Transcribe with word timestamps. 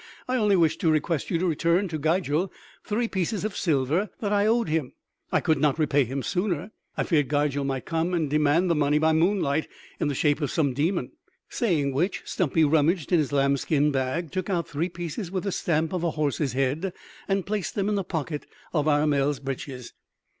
"I 0.27 0.35
only 0.35 0.55
wish 0.55 0.77
to 0.77 0.89
request 0.89 1.29
you 1.29 1.37
to 1.37 1.45
return 1.45 1.87
to 1.89 1.99
Gigel 1.99 2.49
three 2.83 3.07
pieces 3.07 3.45
of 3.45 3.55
silver 3.55 4.09
that 4.19 4.33
I 4.33 4.47
owed 4.47 4.67
him; 4.67 4.93
I 5.31 5.41
could 5.41 5.59
not 5.59 5.77
repay 5.77 6.05
him 6.05 6.23
sooner. 6.23 6.71
I 6.97 7.03
feared 7.03 7.29
Gigel 7.29 7.63
might 7.63 7.85
come 7.85 8.15
and 8.15 8.27
demand 8.27 8.63
his 8.71 8.79
money 8.79 8.97
by 8.97 9.13
moonlight 9.13 9.67
in 9.99 10.07
the 10.07 10.15
shape 10.15 10.41
of 10.41 10.49
some 10.49 10.73
demon." 10.73 11.11
Saying 11.49 11.93
which 11.93 12.23
Stumpy 12.25 12.65
rummaged 12.65 13.11
in 13.11 13.19
his 13.19 13.31
lamb 13.31 13.57
skin 13.57 13.91
bag, 13.91 14.31
took 14.31 14.49
out 14.49 14.67
three 14.67 14.89
pieces 14.89 15.29
with 15.29 15.43
the 15.43 15.51
stamp 15.51 15.93
of 15.93 16.03
a 16.03 16.09
horse's 16.09 16.53
head, 16.53 16.93
and 17.27 17.45
placed 17.45 17.75
them 17.75 17.87
in 17.87 17.93
the 17.93 18.03
pocket 18.03 18.47
of 18.73 18.87
Armel's 18.87 19.39
breeches. 19.39 19.93